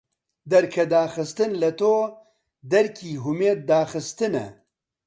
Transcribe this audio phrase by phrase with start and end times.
[0.51, 1.95] دەرکەداخستن لە تۆ
[2.71, 4.47] دەرکی هومێد داخستنە